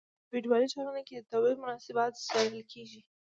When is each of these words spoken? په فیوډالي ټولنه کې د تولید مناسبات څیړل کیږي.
په 0.03 0.07
فیوډالي 0.29 0.67
ټولنه 0.73 1.01
کې 1.07 1.15
د 1.17 1.21
تولید 1.31 1.57
مناسبات 1.63 2.11
څیړل 2.25 2.63
کیږي. 2.71 3.01